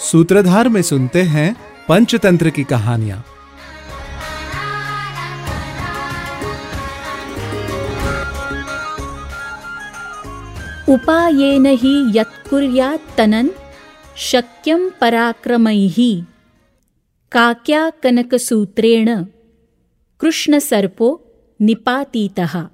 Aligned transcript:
सूत्रधार 0.00 0.68
में 0.68 0.82
सुनते 0.82 1.22
हैं 1.22 1.56
पंचतंत्र 1.88 2.50
की 2.50 2.64
कहानियाँ। 2.64 3.24
उपायेन 10.88 11.66
हि 11.66 12.12
यत्कुर्यात् 12.16 13.16
तनन्, 13.18 13.48
शक्यं 14.16 14.90
पराक्रमैः। 15.00 16.24
काक्या 17.32 17.90
कनकसूत्रेण 17.90 19.24
कृष्णसर्पो 20.20 21.08
निपातीतः। 21.60 22.68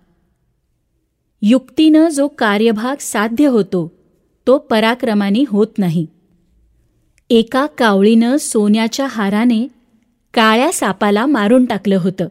युक्तीनं 1.42 2.08
जो 2.08 2.28
कार्यभाग 2.28 2.98
साध्य 2.98 3.44
होतो 3.44 3.92
तो 4.46 4.58
पराक्रमाने 4.58 5.42
होत 5.42 5.74
नाही। 5.78 6.08
एका 7.30 7.66
कावळीनं 7.66 8.36
सोन्याच्या 8.36 9.06
हाराने 9.06 9.66
काळ्या 10.34 10.72
सापाला 10.72 11.26
मारून 11.26 11.64
टाकलं 11.64 11.96
होतं. 11.96 12.28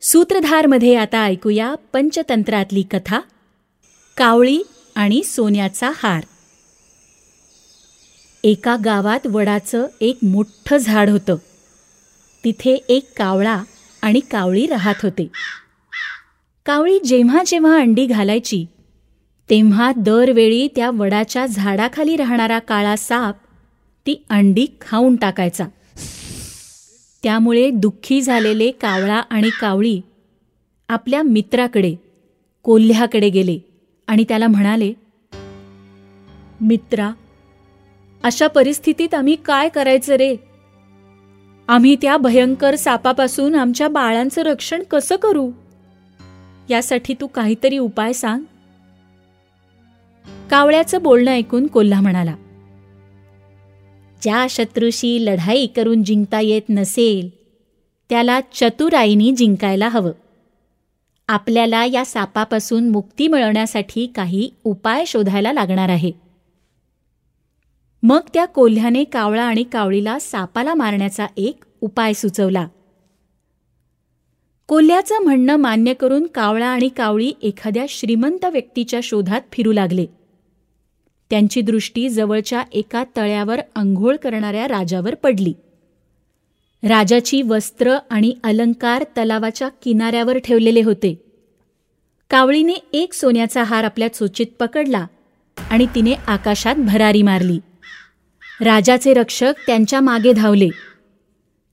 सूत्रधारमध्ये 0.00 0.94
आता 0.96 1.24
ऐकूया 1.24 1.74
पंचतंत्रातली 1.92 2.82
कथा 2.82 3.20
कावळी 4.16 4.62
आणि 4.94 5.22
सोन्याचा 5.22 5.90
हार. 5.94 6.24
एका 8.44 8.76
गावात 8.84 9.26
वडाचं 9.26 9.86
एक 10.00 10.18
मोठं 10.22 10.76
झाड 10.76 11.10
होतं. 11.10 11.36
तिथे 12.44 12.74
एक 12.88 13.12
कावळा 13.16 13.62
आणि 14.02 14.20
कावळी 14.20 14.66
राहत 14.66 14.94
होते. 15.02 15.28
कावळी 16.66 16.98
जेव्हा 17.00 17.42
जेव्हा 17.46 17.80
अंडी 17.80 18.06
घालायची 18.06 18.66
तेव्हा 19.50 19.92
दरवेळी 19.96 20.68
त्या 20.76 20.90
वडाच्या 20.90 21.46
झाडाखाली 21.46 22.16
राहणारा 22.16 22.58
काळा 22.58 22.96
साप 22.96 23.36
ती 24.06 24.24
अंडी 24.30 24.66
खाऊन 24.80 25.16
टाकायचा. 25.16 25.66
त्यामुळे 27.22 27.70
दुःखी 27.70 28.22
झालेले 28.22 28.70
कावळा 28.70 29.20
आणि 29.30 29.50
कावळी 29.60 30.00
आपल्या 30.88 31.22
मित्राकडे 31.22 31.94
कोल्ह्याकडे 32.62 33.28
गेले 33.28 33.58
आणि 34.06 34.24
त्याला 34.28 34.46
म्हणाले 34.46 34.92
मित्रा 36.60 37.10
अशा 38.22 38.46
परिस्थितीत 38.46 39.14
आम्ही 39.14 39.36
काय 39.36 39.68
करायचं 39.68 40.14
रे? 40.14 40.36
आम्ही 41.68 41.96
त्या 42.02 42.16
भयंकर 42.16 42.76
सापापासून 42.76 43.54
आमच्या 43.54 43.88
बाळांचं 43.88 44.42
रक्षण 44.42 44.82
कसं 44.82 45.16
करू? 45.16 45.50
यासाठी 46.70 47.14
तू 47.20 47.26
काहीतरी 47.26 47.78
उपाय 47.78 48.12
सांग. 48.12 48.42
कावळ्याचं 50.50 51.02
बोलणं 51.02 51.30
ऐकून 51.30 51.66
कोल्हा 51.66 52.00
म्हणाला 52.00 52.34
ज्या 54.22 54.46
शत्रूशी 54.50 55.24
लढाई 55.24 55.66
करून 55.66 56.02
जिंकता 56.02 56.40
येत 56.40 56.62
नसेल 56.68 57.30
त्याला 58.10 58.40
चतुराईनी 58.54 59.32
जिंकायला 59.32 59.88
हवं. 59.88 60.12
आपल्याला 61.28 61.84
या 61.84 62.04
सापापासून 62.04 62.88
मुक्ती 62.88 63.28
मिळवण्यासाठी 63.28 64.06
काही 64.06 64.50
उपाय 64.64 65.04
शोधायला 65.06 65.52
लागणार 65.52 65.88
आहे. 65.88 66.12
मग 68.02 68.20
त्या 68.34 68.44
कोल्ह्याने 68.44 69.04
कावळा 69.04 69.42
आणि 69.42 69.62
कावळीला 69.62 70.18
सापाला 70.18 70.74
मारण्याचा 70.74 71.26
एक 71.36 71.64
उपाय 71.80 72.12
सुचवला. 72.12 72.68
कोल्ह्याचं 74.68 75.18
म्हणणं 75.18 75.56
मान्य 75.56 75.94
करून 75.94 76.26
कावळा 76.26 76.66
आणि 76.66 76.88
कावळी 76.88 77.32
एखाद्या 77.42 77.86
श्रीमंत 77.88 78.44
व्यक्तीच्या 78.44 79.00
शोधात 79.02 79.40
फिरू 79.52 79.72
लागले. 79.72 80.06
त्यांची 81.32 81.60
दृष्टी 81.60 82.08
जवळच्या 82.08 82.62
एका 82.72 83.04
तळ्यावर 83.16 83.60
अंघोळ 83.76 84.16
करणाऱ्या 84.16 84.68
राजावर 84.68 85.14
पडली. 85.14 85.52
राजाची 86.88 87.42
वस्त्र 87.42 87.98
आणि 88.10 88.34
अलंकार 88.44 89.02
तलावाच्या 89.02 89.68
किनाऱ्यावर 89.68 90.38
ठेवलेले 90.38 90.82
होते. 90.82 91.18
कावळीने 92.30 92.72
एक 92.92 93.12
सोन्याचा 93.12 93.62
हार 93.62 93.84
आपल्या 93.84 94.14
चोचीत 94.14 94.46
पकडला 94.58 95.06
आणि 95.70 95.86
तिने 95.94 96.14
आकाशात 96.26 96.74
भरारी 96.76 97.22
मारली. 97.22 97.58
राजाचे 98.60 99.14
रक्षक 99.14 99.52
त्यांच्या 99.66 100.00
मागे 100.00 100.32
धावले. 100.32 100.68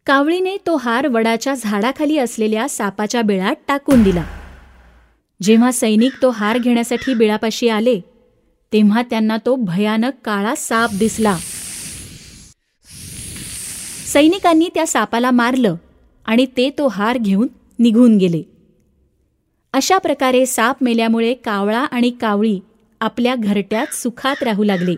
कावळीने 0.06 0.58
तो 0.66 0.76
हार 0.76 1.08
वडाच्या 1.08 1.54
झाडाखाली 1.54 2.18
असलेल्या 2.18 2.70
सापाच्या 2.70 3.22
बिळात 3.22 3.56
टाकून 3.68 4.04
दिला. 4.04 4.24
जेव्हा 5.42 5.72
सैनिक 5.72 6.12
तो 6.22 6.30
हार 6.30 6.58
घेण्यासाठी 6.58 7.14
बिळापाशी 7.14 7.70
आले 7.70 8.00
तेव्हा 8.74 9.02
त्यांना 9.02 9.38
तो 9.46 9.56
भयानक 9.56 10.12
काळा 10.26 10.54
साप 10.58 10.90
दिसला. 10.94 11.38
सैनिकांनी 14.08 14.70
त्या 14.76 14.88
सापाला 14.88 15.32
मारलं 15.32 15.76
आणि 16.26 16.46
ते 16.58 16.70
तो 16.78 16.88
हार 16.88 17.18
घेऊन 17.18 17.48
निघून 17.80 18.18
गेले. 18.18 18.42
अशा 19.74 19.98
प्रकारे 19.98 20.46
साप 20.46 20.84
मेल्यामुळे 20.84 21.34
कावळा 21.34 21.80
आणि 21.80 22.10
कावळी 22.10 22.60
आपल्या 23.02 23.36
घरट्यात 23.36 23.96
सुखात 23.96 24.44
राहू 24.44 24.64
लागले. 24.64 24.96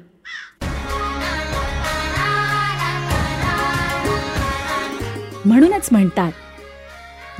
म्हणूनच 5.45 5.89
म्हणतात 5.91 6.31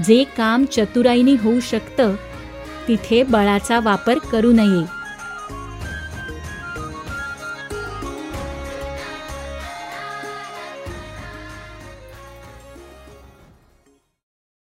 जे 0.05 0.23
काम 0.37 0.65
चतुराईने 0.65 1.33
होऊ 1.33 1.59
शकतं 1.59 2.15
तिथे 2.87 3.23
बळाचा 3.23 3.79
वापर 3.79 4.17
करू 4.17 4.51
नये. 4.51 5.00